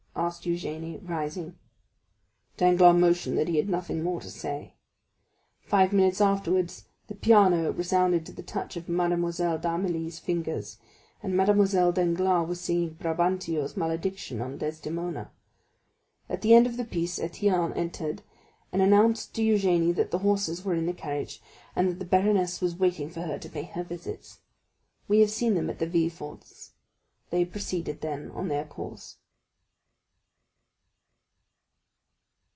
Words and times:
asked 0.13 0.43
Eugénie, 0.43 0.99
rising. 1.09 1.57
Danglars 2.57 2.95
motioned 2.99 3.37
that 3.39 3.47
he 3.47 3.57
had 3.57 3.67
nothing 3.69 4.03
more 4.03 4.21
to 4.21 4.29
say. 4.29 4.75
Five 5.61 5.91
minutes 5.91 6.21
afterwards 6.21 6.85
the 7.07 7.15
piano 7.15 7.71
resounded 7.71 8.25
to 8.25 8.31
the 8.31 8.43
touch 8.43 8.77
of 8.77 8.87
Mademoiselle 8.87 9.57
d'Armilly's 9.57 10.19
fingers, 10.19 10.77
and 11.23 11.35
Mademoiselle 11.35 11.91
Danglars 11.91 12.47
was 12.47 12.61
singing 12.61 12.91
Brabantio's 12.93 13.75
malediction 13.75 14.41
on 14.41 14.57
Desdemona. 14.59 15.31
At 16.29 16.41
the 16.43 16.53
end 16.53 16.67
of 16.67 16.77
the 16.77 16.85
piece 16.85 17.17
Étienne 17.17 17.75
entered, 17.75 18.21
and 18.71 18.81
announced 18.81 19.33
to 19.35 19.41
Eugénie 19.41 19.95
that 19.95 20.11
the 20.11 20.19
horses 20.19 20.63
were 20.63 20.75
to 20.75 20.81
the 20.81 20.93
carriage, 20.93 21.41
and 21.75 21.89
that 21.89 21.99
the 21.99 22.05
baroness 22.05 22.61
was 22.61 22.75
waiting 22.75 23.09
for 23.09 23.21
her 23.21 23.39
to 23.39 23.49
pay 23.49 23.63
her 23.63 23.83
visits. 23.83 24.39
We 25.07 25.19
have 25.21 25.31
seen 25.31 25.55
them 25.55 25.69
at 25.69 25.79
Villefort's; 25.79 26.73
they 27.31 27.43
proceeded 27.43 28.01
then 28.01 28.29
on 28.31 28.49
their 28.49 28.65
course. 28.65 29.17